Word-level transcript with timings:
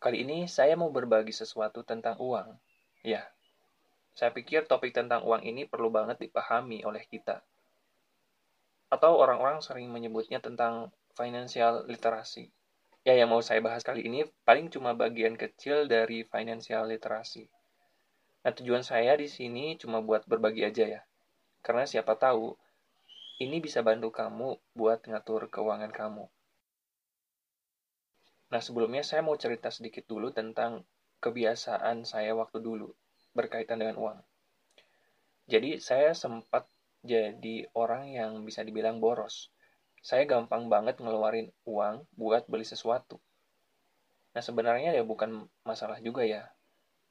Kali 0.00 0.24
ini 0.24 0.48
saya 0.48 0.80
mau 0.80 0.88
berbagi 0.88 1.28
sesuatu 1.28 1.84
tentang 1.84 2.16
uang. 2.16 2.56
Ya, 3.04 3.28
saya 4.16 4.32
pikir 4.32 4.64
topik 4.64 4.96
tentang 4.96 5.20
uang 5.28 5.44
ini 5.44 5.68
perlu 5.68 5.92
banget 5.92 6.16
dipahami 6.24 6.80
oleh 6.88 7.04
kita. 7.04 7.44
Atau 8.88 9.20
orang-orang 9.20 9.60
sering 9.60 9.92
menyebutnya 9.92 10.40
tentang 10.40 10.88
financial 11.12 11.84
literasi. 11.84 12.48
Ya, 13.04 13.12
yang 13.12 13.28
mau 13.28 13.44
saya 13.44 13.60
bahas 13.60 13.84
kali 13.84 14.08
ini 14.08 14.24
paling 14.48 14.72
cuma 14.72 14.96
bagian 14.96 15.36
kecil 15.36 15.84
dari 15.84 16.24
financial 16.24 16.88
literasi. 16.88 17.44
Nah, 18.40 18.56
tujuan 18.56 18.80
saya 18.80 19.20
di 19.20 19.28
sini 19.28 19.76
cuma 19.76 20.00
buat 20.00 20.24
berbagi 20.24 20.64
aja 20.64 20.96
ya. 20.96 21.04
Karena 21.60 21.84
siapa 21.84 22.16
tahu, 22.16 22.56
ini 23.44 23.60
bisa 23.60 23.84
bantu 23.84 24.08
kamu 24.08 24.56
buat 24.72 25.04
ngatur 25.04 25.52
keuangan 25.52 25.92
kamu. 25.92 26.24
Nah, 28.50 28.58
sebelumnya 28.58 29.06
saya 29.06 29.22
mau 29.22 29.38
cerita 29.38 29.70
sedikit 29.70 30.02
dulu 30.10 30.34
tentang 30.34 30.82
kebiasaan 31.22 32.02
saya 32.02 32.34
waktu 32.34 32.58
dulu 32.58 32.90
berkaitan 33.30 33.78
dengan 33.78 33.94
uang. 34.02 34.18
Jadi, 35.46 35.78
saya 35.78 36.10
sempat 36.18 36.66
jadi 37.06 37.70
orang 37.78 38.10
yang 38.10 38.42
bisa 38.42 38.66
dibilang 38.66 38.98
boros. 38.98 39.54
Saya 40.02 40.26
gampang 40.26 40.66
banget 40.66 40.98
ngeluarin 40.98 41.54
uang 41.62 42.10
buat 42.18 42.50
beli 42.50 42.66
sesuatu. 42.66 43.22
Nah, 44.34 44.42
sebenarnya 44.42 44.98
ya 44.98 45.06
bukan 45.06 45.46
masalah 45.62 46.02
juga 46.02 46.26
ya. 46.26 46.50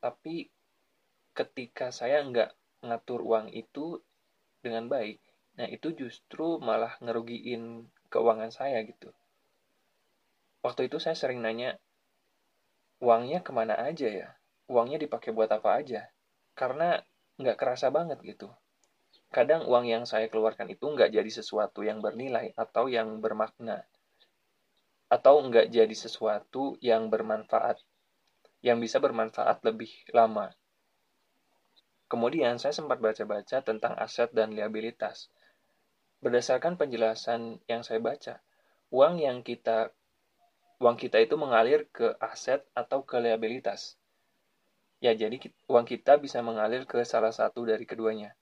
Tapi 0.00 0.48
ketika 1.36 1.92
saya 1.92 2.24
nggak 2.24 2.80
ngatur 2.80 3.20
uang 3.20 3.52
itu 3.52 4.00
dengan 4.64 4.88
baik, 4.88 5.20
nah 5.60 5.68
itu 5.68 5.92
justru 5.92 6.56
malah 6.60 6.96
ngerugiin 7.04 7.92
keuangan 8.08 8.48
saya 8.48 8.80
gitu 8.88 9.12
waktu 10.66 10.90
itu 10.90 10.98
saya 10.98 11.14
sering 11.14 11.38
nanya, 11.38 11.78
uangnya 12.98 13.38
ke 13.46 13.54
mana 13.54 13.78
aja 13.78 14.10
ya? 14.10 14.28
Uangnya 14.66 14.98
dipakai 14.98 15.30
buat 15.30 15.46
apa 15.54 15.78
aja? 15.78 16.10
Karena 16.58 16.98
nggak 17.38 17.54
kerasa 17.54 17.94
banget 17.94 18.18
gitu. 18.26 18.50
Kadang 19.30 19.70
uang 19.70 19.86
yang 19.86 20.02
saya 20.02 20.26
keluarkan 20.26 20.66
itu 20.66 20.90
nggak 20.90 21.14
jadi 21.14 21.30
sesuatu 21.30 21.86
yang 21.86 22.02
bernilai 22.02 22.50
atau 22.58 22.90
yang 22.90 23.22
bermakna. 23.22 23.86
Atau 25.06 25.38
nggak 25.46 25.70
jadi 25.70 25.94
sesuatu 25.94 26.74
yang 26.82 27.06
bermanfaat. 27.06 27.78
Yang 28.58 28.90
bisa 28.90 28.98
bermanfaat 28.98 29.62
lebih 29.62 29.92
lama. 30.10 30.50
Kemudian 32.10 32.58
saya 32.58 32.74
sempat 32.74 32.98
baca-baca 32.98 33.62
tentang 33.62 33.94
aset 33.98 34.34
dan 34.34 34.50
liabilitas. 34.50 35.30
Berdasarkan 36.22 36.74
penjelasan 36.74 37.62
yang 37.70 37.86
saya 37.86 38.02
baca, 38.02 38.42
uang 38.90 39.22
yang 39.22 39.42
kita 39.46 39.94
uang 40.76 40.96
kita 41.00 41.16
itu 41.22 41.40
mengalir 41.40 41.88
ke 41.88 42.16
aset 42.20 42.60
atau 42.76 43.00
ke 43.04 43.16
liabilitas. 43.16 43.96
Ya, 45.00 45.12
jadi 45.12 45.36
uang 45.68 45.86
kita 45.88 46.20
bisa 46.20 46.40
mengalir 46.40 46.84
ke 46.88 47.00
salah 47.04 47.32
satu 47.32 47.64
dari 47.64 47.84
keduanya. 47.84 48.32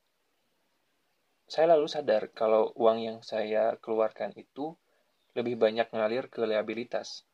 Saya 1.45 1.77
lalu 1.77 1.87
sadar 1.87 2.33
kalau 2.33 2.73
uang 2.79 2.99
yang 3.05 3.19
saya 3.21 3.77
keluarkan 3.79 4.33
itu 4.35 4.75
lebih 5.35 5.59
banyak 5.59 5.91
mengalir 5.91 6.31
ke 6.31 6.43
liabilitas. 6.47 7.27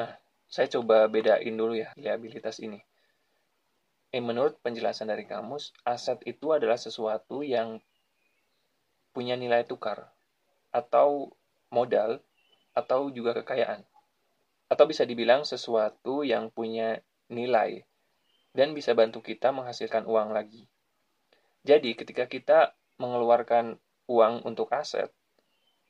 Nah, 0.00 0.16
saya 0.48 0.66
coba 0.72 1.06
bedain 1.06 1.54
dulu 1.54 1.76
ya 1.76 1.92
liabilitas 1.96 2.58
ini. 2.64 2.80
Eh, 4.08 4.24
menurut 4.24 4.56
penjelasan 4.64 5.12
dari 5.12 5.28
kamus, 5.28 5.76
aset 5.84 6.16
itu 6.24 6.56
adalah 6.56 6.80
sesuatu 6.80 7.44
yang 7.44 7.76
punya 9.12 9.36
nilai 9.36 9.68
tukar 9.68 10.08
atau 10.72 11.28
modal 11.68 12.24
atau 12.78 13.10
juga 13.10 13.34
kekayaan. 13.42 13.82
Atau 14.70 14.86
bisa 14.86 15.02
dibilang 15.02 15.42
sesuatu 15.42 16.22
yang 16.22 16.54
punya 16.54 17.02
nilai 17.26 17.82
dan 18.54 18.70
bisa 18.72 18.94
bantu 18.94 19.18
kita 19.18 19.50
menghasilkan 19.50 20.06
uang 20.06 20.30
lagi. 20.30 20.70
Jadi 21.66 21.98
ketika 21.98 22.30
kita 22.30 22.78
mengeluarkan 23.02 23.82
uang 24.06 24.46
untuk 24.46 24.70
aset, 24.70 25.10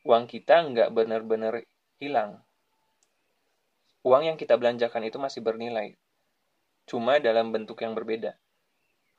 uang 0.08 0.24
kita 0.24 0.64
nggak 0.64 0.88
benar-benar 0.90 1.64
hilang. 2.00 2.40
Uang 4.02 4.24
yang 4.24 4.38
kita 4.40 4.56
belanjakan 4.56 5.04
itu 5.04 5.20
masih 5.20 5.44
bernilai, 5.44 5.98
cuma 6.88 7.20
dalam 7.20 7.52
bentuk 7.52 7.82
yang 7.84 7.92
berbeda. 7.92 8.38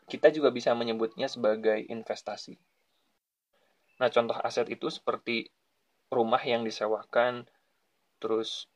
Kita 0.09 0.33
juga 0.33 0.49
bisa 0.49 0.73
menyebutnya 0.73 1.29
sebagai 1.29 1.85
investasi. 1.85 2.57
Nah, 3.99 4.09
contoh 4.09 4.39
aset 4.41 4.65
itu 4.71 4.89
seperti 4.89 5.51
rumah 6.09 6.41
yang 6.41 6.65
disewakan, 6.65 7.45
terus 8.19 8.67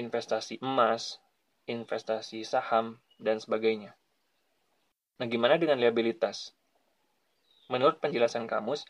investasi 0.00 0.58
emas, 0.64 1.20
investasi 1.68 2.42
saham, 2.42 2.98
dan 3.20 3.36
sebagainya. 3.36 3.94
Nah, 5.20 5.28
gimana 5.28 5.60
dengan 5.60 5.76
liabilitas? 5.76 6.56
Menurut 7.68 8.00
penjelasan 8.00 8.48
kamus, 8.48 8.88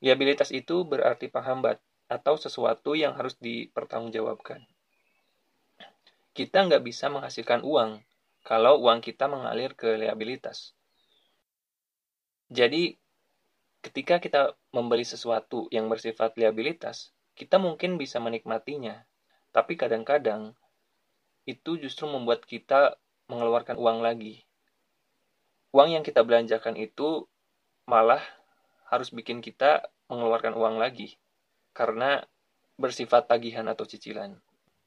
liabilitas 0.00 0.48
itu 0.50 0.88
berarti 0.88 1.28
penghambat 1.28 1.76
atau 2.08 2.34
sesuatu 2.40 2.96
yang 2.96 3.14
harus 3.14 3.36
dipertanggungjawabkan. 3.38 4.64
Kita 6.32 6.66
nggak 6.66 6.82
bisa 6.82 7.12
menghasilkan 7.12 7.60
uang 7.60 8.00
kalau 8.40 8.80
uang 8.80 9.04
kita 9.04 9.28
mengalir 9.28 9.76
ke 9.76 10.00
liabilitas. 10.00 10.72
Jadi, 12.50 12.96
ketika 13.84 14.18
kita 14.18 14.56
membeli 14.74 15.06
sesuatu 15.06 15.70
yang 15.70 15.86
bersifat 15.86 16.34
liabilitas, 16.34 17.14
kita 17.40 17.56
mungkin 17.56 17.96
bisa 17.96 18.20
menikmatinya, 18.20 19.08
tapi 19.48 19.80
kadang-kadang 19.80 20.52
itu 21.48 21.80
justru 21.80 22.04
membuat 22.04 22.44
kita 22.44 23.00
mengeluarkan 23.32 23.80
uang 23.80 24.04
lagi. 24.04 24.44
Uang 25.72 25.96
yang 25.96 26.04
kita 26.04 26.20
belanjakan 26.20 26.76
itu 26.76 27.24
malah 27.88 28.20
harus 28.92 29.08
bikin 29.08 29.40
kita 29.40 29.88
mengeluarkan 30.12 30.52
uang 30.52 30.76
lagi 30.76 31.16
karena 31.72 32.20
bersifat 32.76 33.24
tagihan 33.24 33.64
atau 33.72 33.88
cicilan. 33.88 34.36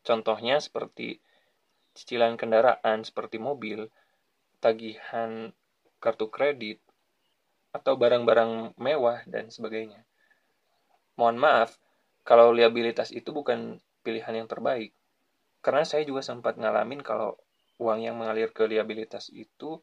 Contohnya 0.05 0.61
seperti 0.61 1.25
cicilan 1.97 2.37
kendaraan 2.37 3.01
seperti 3.01 3.41
mobil, 3.41 3.89
tagihan 4.61 5.49
kartu 5.97 6.29
kredit, 6.29 6.77
atau 7.73 7.97
barang-barang 7.97 8.77
mewah 8.77 9.25
dan 9.25 9.49
sebagainya. 9.49 10.05
Mohon 11.17 11.37
maaf, 11.41 11.71
kalau 12.23 12.55
liabilitas 12.55 13.11
itu 13.11 13.35
bukan 13.35 13.83
pilihan 13.99 14.43
yang 14.43 14.47
terbaik. 14.47 14.95
Karena 15.59 15.83
saya 15.83 16.07
juga 16.07 16.23
sempat 16.23 16.55
ngalamin 16.55 17.03
kalau 17.03 17.35
uang 17.79 17.99
yang 17.99 18.15
mengalir 18.15 18.51
ke 18.55 18.63
liabilitas 18.63 19.27
itu 19.31 19.79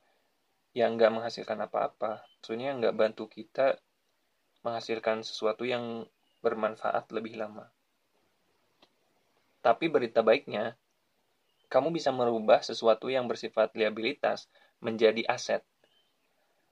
yang 0.72 0.96
nggak 0.96 1.12
menghasilkan 1.12 1.60
apa-apa. 1.60 2.24
Maksudnya 2.40 2.72
nggak 2.76 2.96
bantu 2.96 3.28
kita 3.28 3.76
menghasilkan 4.64 5.24
sesuatu 5.24 5.68
yang 5.68 6.08
bermanfaat 6.40 7.12
lebih 7.12 7.36
lama. 7.36 7.68
Tapi 9.60 9.92
berita 9.92 10.24
baiknya, 10.24 10.76
kamu 11.68 11.92
bisa 11.92 12.08
merubah 12.08 12.64
sesuatu 12.64 13.12
yang 13.12 13.28
bersifat 13.28 13.76
liabilitas 13.76 14.48
menjadi 14.80 15.28
aset. 15.28 15.60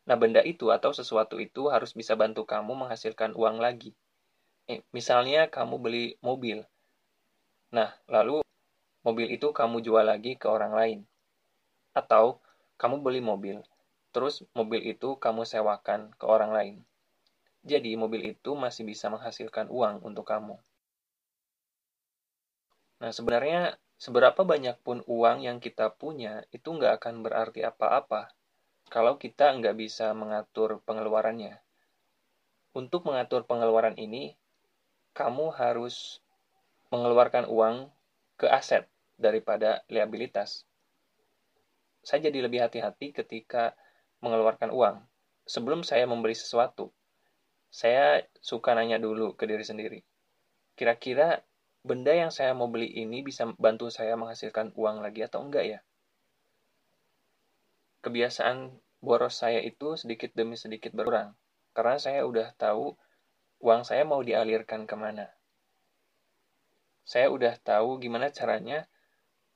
Nah, 0.09 0.17
benda 0.17 0.41
itu 0.41 0.73
atau 0.73 0.97
sesuatu 0.97 1.37
itu 1.37 1.69
harus 1.69 1.93
bisa 1.93 2.17
bantu 2.17 2.49
kamu 2.49 2.73
menghasilkan 2.73 3.37
uang 3.37 3.61
lagi 3.61 3.93
misalnya 4.93 5.49
kamu 5.49 5.75
beli 5.81 6.05
mobil. 6.21 6.65
Nah, 7.73 7.91
lalu 8.09 8.45
mobil 9.03 9.27
itu 9.33 9.53
kamu 9.53 9.81
jual 9.81 10.05
lagi 10.05 10.37
ke 10.37 10.47
orang 10.49 10.73
lain. 10.77 10.99
Atau 11.97 12.41
kamu 12.77 13.01
beli 13.01 13.21
mobil, 13.25 13.65
terus 14.15 14.45
mobil 14.53 14.85
itu 14.85 15.17
kamu 15.19 15.43
sewakan 15.49 16.13
ke 16.15 16.25
orang 16.29 16.53
lain. 16.53 16.77
Jadi, 17.67 17.99
mobil 17.99 18.33
itu 18.33 18.55
masih 18.55 18.87
bisa 18.87 19.11
menghasilkan 19.11 19.67
uang 19.69 20.07
untuk 20.07 20.25
kamu. 20.29 20.57
Nah, 23.03 23.11
sebenarnya 23.11 23.77
Seberapa 23.99 24.47
banyak 24.47 24.79
pun 24.87 25.03
uang 25.11 25.43
yang 25.43 25.59
kita 25.59 25.91
punya, 25.91 26.47
itu 26.55 26.71
nggak 26.71 27.03
akan 27.03 27.27
berarti 27.27 27.67
apa-apa 27.67 28.31
kalau 28.87 29.19
kita 29.19 29.51
nggak 29.59 29.75
bisa 29.75 30.15
mengatur 30.15 30.79
pengeluarannya. 30.87 31.59
Untuk 32.79 33.11
mengatur 33.11 33.43
pengeluaran 33.43 33.99
ini, 33.99 34.39
kamu 35.19 35.51
harus 35.59 36.23
mengeluarkan 36.95 37.51
uang 37.51 37.91
ke 38.39 38.47
aset 38.47 38.87
daripada 39.19 39.83
liabilitas. 39.91 40.63
Saya 42.07 42.31
jadi 42.31 42.47
lebih 42.47 42.63
hati-hati 42.63 43.11
ketika 43.11 43.75
mengeluarkan 44.23 44.71
uang. 44.71 45.03
Sebelum 45.43 45.83
saya 45.83 46.07
membeli 46.07 46.39
sesuatu, 46.39 46.95
saya 47.67 48.23
suka 48.39 48.79
nanya 48.79 49.03
dulu 49.03 49.35
ke 49.35 49.51
diri 49.51 49.67
sendiri. 49.67 50.01
Kira-kira 50.79 51.43
benda 51.83 52.15
yang 52.15 52.31
saya 52.31 52.55
mau 52.55 52.71
beli 52.71 52.87
ini 52.87 53.27
bisa 53.27 53.51
bantu 53.59 53.91
saya 53.91 54.15
menghasilkan 54.15 54.71
uang 54.79 55.03
lagi 55.03 55.27
atau 55.27 55.43
enggak 55.43 55.65
ya? 55.67 55.81
Kebiasaan 58.07 58.71
boros 59.03 59.35
saya 59.35 59.59
itu 59.59 59.99
sedikit 59.99 60.31
demi 60.31 60.55
sedikit 60.55 60.95
berkurang, 60.95 61.35
karena 61.75 61.99
saya 61.99 62.23
udah 62.23 62.55
tahu 62.55 62.95
uang 63.59 63.83
saya 63.83 64.07
mau 64.07 64.23
dialirkan 64.23 64.87
ke 64.87 64.95
mana. 64.95 65.27
Saya 67.09 67.33
udah 67.33 67.57
tahu 67.59 67.99
gimana 67.99 68.29
caranya 68.29 68.87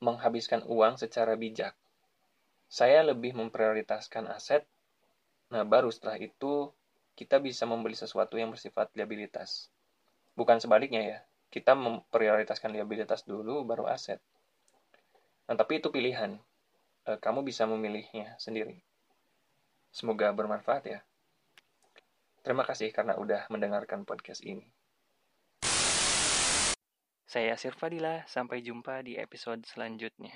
menghabiskan 0.02 0.66
uang 0.66 0.98
secara 0.98 1.38
bijak. 1.38 1.76
Saya 2.66 3.04
lebih 3.04 3.36
memprioritaskan 3.36 4.26
aset, 4.32 4.64
nah 5.52 5.62
baru 5.62 5.92
setelah 5.92 6.16
itu 6.16 6.72
kita 7.12 7.38
bisa 7.38 7.68
membeli 7.68 7.92
sesuatu 7.92 8.40
yang 8.40 8.50
bersifat 8.50 8.88
liabilitas. 8.96 9.68
Bukan 10.32 10.58
sebaliknya 10.58 11.02
ya, 11.04 11.18
kita 11.52 11.76
memprioritaskan 11.76 12.72
liabilitas 12.72 13.28
dulu 13.28 13.60
baru 13.68 13.84
aset. 13.84 14.18
Nah, 15.44 15.54
tapi 15.60 15.84
itu 15.84 15.92
pilihan. 15.92 16.40
E, 17.04 17.20
kamu 17.20 17.44
bisa 17.44 17.68
memilihnya 17.68 18.32
sendiri. 18.40 18.80
Semoga 19.92 20.32
bermanfaat 20.32 20.88
ya. 20.88 21.00
Terima 22.42 22.66
kasih 22.66 22.90
karena 22.90 23.14
udah 23.14 23.46
mendengarkan 23.54 24.02
podcast 24.02 24.42
ini. 24.42 24.66
Saya 27.22 27.56
Sirfadila, 27.56 28.26
sampai 28.28 28.60
jumpa 28.60 29.00
di 29.06 29.16
episode 29.16 29.64
selanjutnya. 29.64 30.34